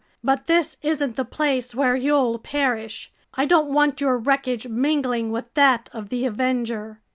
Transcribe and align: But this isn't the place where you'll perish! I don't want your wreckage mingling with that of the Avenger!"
But 0.23 0.47
this 0.47 0.77
isn't 0.81 1.15
the 1.15 1.23
place 1.23 1.75
where 1.75 1.95
you'll 1.95 2.39
perish! 2.39 3.13
I 3.35 3.45
don't 3.45 3.69
want 3.71 4.01
your 4.01 4.17
wreckage 4.17 4.67
mingling 4.67 5.29
with 5.31 5.53
that 5.53 5.91
of 5.93 6.09
the 6.09 6.25
Avenger!" 6.25 7.01